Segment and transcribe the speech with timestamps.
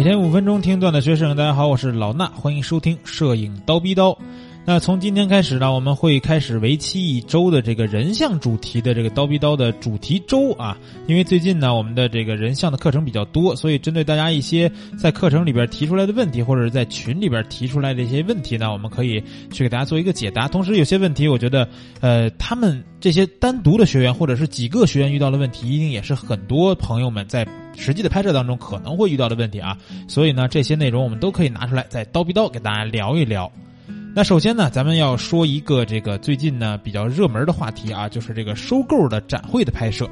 [0.00, 4.16] 每天五分钟听段的学生，大家好，我是老衲，欢迎收听摄影刀逼刀。
[4.66, 10.76] 那从今天开始呢，我们会开始为期一周的这个人像主题的这个刀逼刀的主题周啊。
[11.08, 20.46] 因为最近呢，我们的这个人像的课程比较多，所以针对大家一些在课程里边提出来的问题，或者是在群里边提出来的一些问题呢，我们可以去给大家做一个解答。
[20.46, 21.66] 同时，有些问题我觉得，
[22.00, 29.76] 呃，他们这些单独的学员或者是几个学员遇到的问题，一定也是很多朋友们在实际的拍摄当中可能会遇到的问题啊。
[30.06, 33.50] 所以呢，这些内容我们都可以拿出来在刀逼刀给大家聊一聊。
[34.12, 40.08] 那首先呢，咱们要说一个这个最近呢比较热门的话题啊，就是这个收购的展会的拍摄，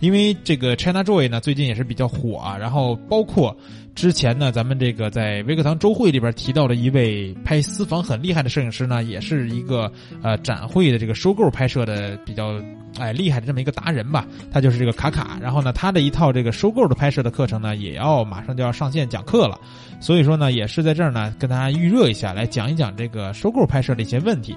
[0.00, 3.56] 因为这个 China Joy 呢最近也是比较火啊，然后包括
[3.98, 9.90] 之前呢咱们这个在微课堂周会里边提到的一位拍私房很厉害的摄影师呢，也是一个
[10.22, 12.62] 呃展会的这个收购拍摄的比较
[12.96, 19.58] 哎厉害的这么一个达人吧，他就是这个卡卡，然后呢他的一套这个收购的拍摄的课程呢也要马上就要上线讲课了。
[20.00, 24.56] 所以说呢，也是在这儿呢，跟大家预热一下，来讲一讲这个收购拍摄的一些问题。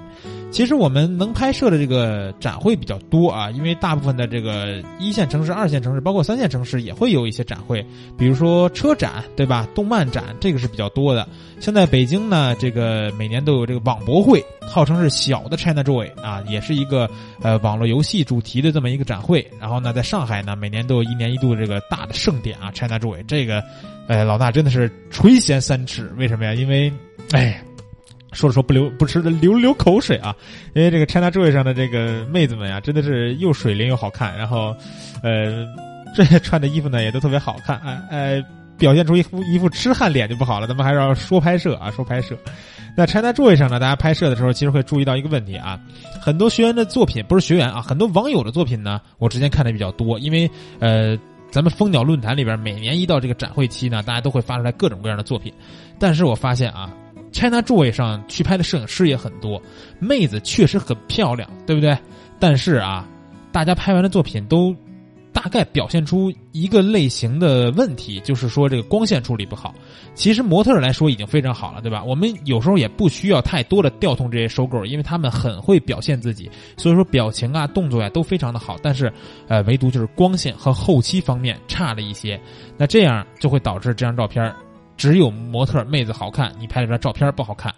[0.52, 7.84] 其实我们能拍摄的这个展会比较多啊，因为大部分的这个一线城市、二线城市，包括三线城市也会有一些展会，
[8.16, 9.66] 比如说车展，对吧？
[9.74, 11.26] 动漫展这个是比较多的。
[11.60, 17.08] 现在北京呢，这个每年都有这个网博会，号称是小的 China Joy 啊，也是一个
[17.40, 19.48] 呃网络游戏主题的这么一个展会。
[19.60, 23.62] 然后呢，在上海呢，每年都有一年一度的这个大的盛典啊，China Joy 这个。
[24.08, 26.52] 哎，老大真的是垂涎三尺，为什么呀？
[26.52, 26.92] 因为，
[27.30, 27.62] 哎，
[28.32, 30.34] 说着说不流不吃的流流口水啊！
[30.74, 34.74] 因为这个 China Joy 上的这个妹子们呀，真的是又水灵又好看，然后，
[35.22, 35.64] 呃，
[36.16, 38.44] 这穿的衣服呢也都特别好看，哎哎，
[38.82, 40.66] 表现出一副一副痴汉脸就不好了。
[40.66, 42.36] 咱们还是要说拍摄啊，说拍摄。
[42.96, 45.78] 那 China Joy 上呢，大家拍摄的时候其实会注意到一个问题啊，
[46.20, 51.16] 很多学员的作品不是学员啊，很多网友的作品呢，我之前看的比较多，因为呃。
[51.52, 55.52] 咱们蜂鸟论坛里边，每年一到这个展会期呢，大家都会发出来各种各样的作品。
[55.98, 56.90] 但是我发现啊
[57.30, 59.60] ，China Joy 上去拍的摄影师也很多，
[59.98, 61.94] 妹子确实很漂亮，对不对？
[62.40, 63.06] 但是啊，
[63.52, 64.74] 大家拍完的作品都。
[65.32, 69.74] 大概表现出一个类型的问题，就是说这个光线处理不好。
[70.14, 72.04] 其实模特来说已经非常好了，对吧？
[72.04, 78.76] 我们有时候也不需要太多的调动这些收购，因为他们很会表现自己，所以说表情啊、动作呀都非常的好。
[78.82, 79.12] 但是，
[79.48, 82.38] 呃，唯独就是光线和后期方面差了一些，
[82.76, 84.54] 那这样就会导致这张照片。
[84.96, 87.74] 只有模特妹子好看，你拍的照片不好看。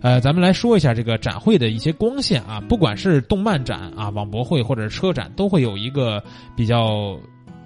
[0.00, 6.22] 呃，咱们来说一下这个展会的一些光线啊，不管是动漫展啊、网博会或者是车展，都会有一个
[6.56, 7.18] 比较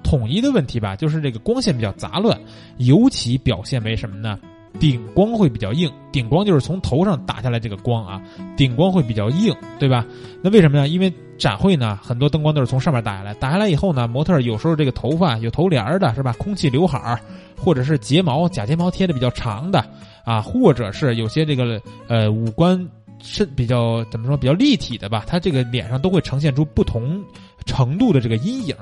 [0.05, 2.39] 统一的问题吧，就是这个光线比较杂乱，
[2.79, 4.39] 尤其表现为什么呢？
[4.79, 8.23] 顶光会比较硬，顶光就是从头上打下来这个光啊，
[8.57, 10.07] 顶光会比较硬，对吧？
[10.43, 10.89] 那为什么呢？
[10.89, 16.33] 因为展会呢，很多灯光都是从上面打下来，打下来以后呢，模特有时候这个头发有头帘的，是吧？
[16.39, 17.21] 空气刘海儿，
[17.57, 19.85] 或者是睫毛假睫毛贴的比较长的
[20.25, 22.79] 啊，或者是有些这个呃五官
[23.21, 27.23] 是比较怎么说比较立体的吧，它这个脸上都会呈现出不同。
[27.69, 28.75] 程度的这个阴影，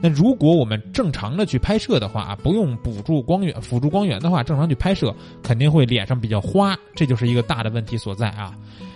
[0.00, 8.54] 那如果我们正常的去拍摄的话啊，不用补助光源、辅助光源的话，正常去拍摄肯定会脸上比较花，这就是一个大的问题所在啊。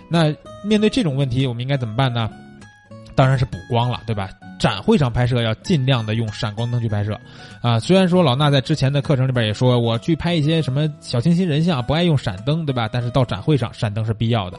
[0.09, 2.29] 那面对这种问题，我们应该怎么办呢？
[3.13, 4.29] 当然是补光了，对吧？
[4.59, 7.17] 展会上拍摄要尽量的用闪光灯去拍摄，
[7.61, 12.89] 啊，虽然说老衲在之前的课程里边也说，我去拍一些什么小清新人像不爱用闪灯，对吧？
[12.91, 14.57] 但是到展会上，闪灯是必要的。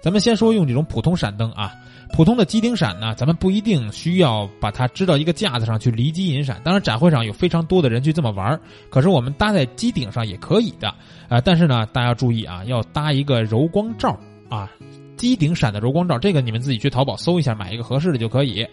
[0.00, 1.74] 咱们先说用这种普通闪灯啊。
[2.12, 6.60] 普通的机顶闪呢，咱们不一定需要把它支到一个架子上去离机引闪。
[6.64, 8.60] 当然，展会上有非常多的人去这么玩儿
[8.90, 10.92] 可是我们搭在机顶上也可以的
[11.28, 11.40] 啊。
[11.40, 14.68] 但是呢，大家要注意啊，要搭一个柔光罩啊，
[15.16, 18.66] 机顶闪的柔光罩，这个你们自己去淘宝搜一下，买一个合适的就可以。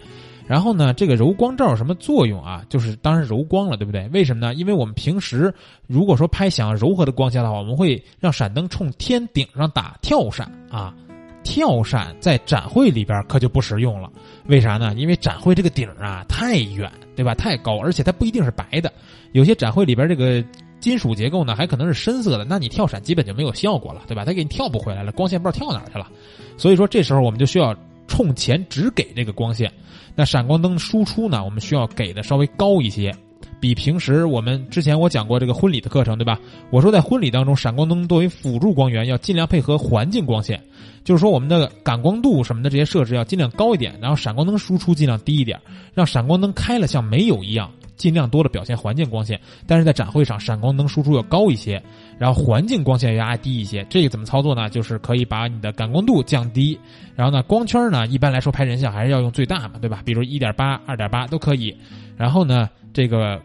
[0.48, 2.64] 然后呢，这个柔光罩什么作用啊？
[2.68, 4.08] 就是当然柔光了，对不对？
[4.10, 4.56] 为什么呢？
[4.56, 5.54] 因为我们平时
[5.88, 10.92] 如果说拍想要柔和的光线的话，我们会让闪灯冲天顶上打跳闪啊。
[11.46, 14.12] 跳闪在展会里边可就不实用了，
[14.48, 14.94] 为啥呢？
[14.98, 17.34] 因为展会这个顶啊太远，对吧？
[17.36, 18.92] 太高，而且它不一定是白的，
[19.32, 20.44] 有些展会里边这个
[20.82, 24.26] 金属结构呢还可能是深色的，那你跳闪基本就没有效果了，对吧？
[24.26, 26.12] 它给你跳不回来了，光线不知道跳哪儿去了。
[26.58, 27.74] 所以说这时候我们就需要
[28.08, 29.72] 冲前只给这个光线，
[30.16, 33.16] 那闪光灯输出呢，我们需要给的稍微高一些。
[33.60, 36.40] 比平时我们之前我讲过这个婚礼的课程，对吧？
[36.70, 40.62] 我说在婚礼当中，闪光灯作为辅助光源，要尽量配合环境光线，
[41.04, 45.60] 就是说我们的感光度什么的这些设置要尽量高一点，然后闪光灯输出尽量低一点，
[45.94, 49.40] 让闪光灯开了像没有一样，尽量多的表现环境光线。
[49.68, 51.82] 但是在展会上，闪光灯输出要高一些，
[52.18, 53.86] 然后环境光线要压低一些。
[53.90, 54.70] 这个怎么操作呢？
[54.70, 56.78] 就是可以把你的感光度降低，
[57.16, 60.02] 然后呢，光圈呢，一般来说拍人像还是要用最大嘛，对吧？
[60.06, 61.76] 比如一点八、二点八都可以。
[62.18, 63.42] 然后呢，这个。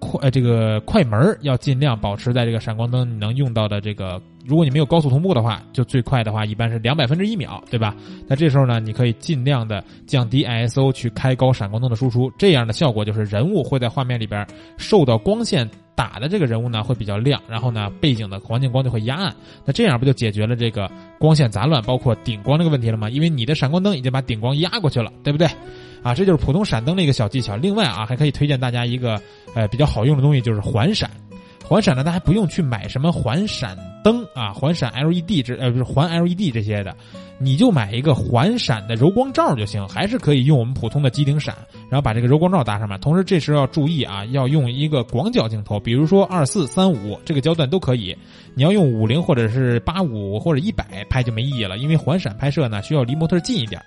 [0.00, 7.94] 快这个快门要尽量保持在这个闪光灯你能用到的这个，如果你没有高速同步的话，就最快的话一般是两百分之一秒，对吧？
[8.26, 14.44] 那这时候呢，你可以尽量的降低 ISO 去开高闪光灯的输出，这样的效果就是人物会在画面里边
[14.78, 19.34] 受到光线打的这个人物呢会比较亮，然后呢背景的环境光就会压暗，
[19.66, 23.10] 那这样不就解决了这个光线杂乱包括顶光这个问题了吗？
[23.10, 25.46] 因为你的闪光灯已经把顶光压过去了，对不对？
[26.02, 27.56] 啊，这就是普通闪灯的一个小技巧。
[27.56, 29.20] 另外啊，还可以推荐大家一个
[29.54, 31.10] 呃比较好用的东西，就是环闪。
[31.70, 36.92] 环闪呢，大家不用去买什么环闪灯啊，环闪 LED 这呃不是环 LED 这些的，
[37.38, 41.54] 你就买一个环闪的柔光罩就行，还是可以用我们普通的机顶闪，
[41.88, 42.98] 然后把这个柔光罩搭上面。
[42.98, 48.16] 同时这时候要注意啊，要用一个广角镜头，比如说二四三五这个焦段都可以。
[48.56, 53.80] 你要用五零或者是八五或者一百拍就没意义了，因为环闪拍摄呢需要离模特近一点。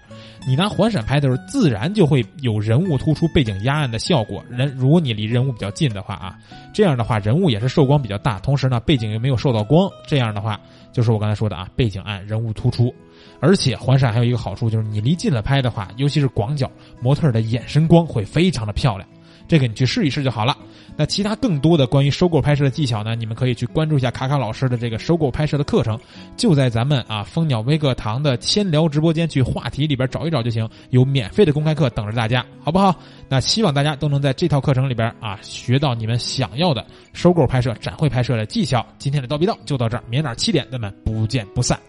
[0.48, 4.42] 你拿环闪拍的时候，自然就会有人物突出、背景压暗的效果。
[4.50, 6.40] 人如果你离人物比较近的话啊，
[6.74, 10.60] 这样的话人物也是受光比较大，同时呢背景又没有受到光，这样的话
[10.92, 12.94] 就是我刚才说的啊，背景暗，人物突出。
[13.40, 16.70] 而且环闪还有一个好处就是你离近了拍的话，尤其是广角，
[17.02, 19.10] 模特的眼神光会非常的漂亮。
[19.48, 20.56] 这个你去试一试就好了。
[20.96, 23.16] 那其他更多的关于收购拍摄的技巧呢？
[23.16, 26.00] 你们可以去关注一下卡卡老师的这个收购拍摄的课程，
[26.38, 32.96] 就在咱们啊蜂鸟微课堂的千聊直播间去话题里边找一找就行，有免费的公开课等着大家，好不好？
[33.28, 38.86] 那希望大家都能在这套课程里边啊学到你们想要的收购拍摄、展会拍摄的技巧。
[38.98, 41.80] 今天的叨逼叨就到这儿，明天七点咱们不见不散。